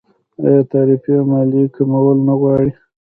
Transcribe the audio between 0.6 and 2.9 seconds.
تعرفې او مالیې کمول نه غواړي؟